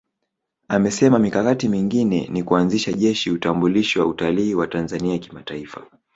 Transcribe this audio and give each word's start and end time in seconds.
Amesema 0.67 1.19
mikakati 1.19 1.69
mingine 1.69 2.27
ni 2.31 2.43
kuanzisha 2.43 2.93
Jeshi 2.93 3.31
Utambulisho 3.31 3.99
wa 3.99 4.07
Utalii 4.07 4.53
wa 4.53 4.67
Tanzania 4.67 5.17
Kimataifa 5.17 5.87